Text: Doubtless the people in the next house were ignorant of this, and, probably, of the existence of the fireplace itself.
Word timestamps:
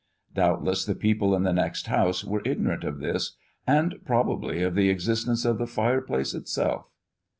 Doubtless 0.33 0.83
the 0.83 0.95
people 0.95 1.35
in 1.35 1.43
the 1.43 1.53
next 1.53 1.85
house 1.85 2.23
were 2.25 2.41
ignorant 2.43 2.83
of 2.83 2.97
this, 3.01 3.37
and, 3.67 3.99
probably, 4.03 4.63
of 4.63 4.73
the 4.73 4.89
existence 4.89 5.45
of 5.45 5.59
the 5.59 5.67
fireplace 5.67 6.33
itself. 6.33 6.87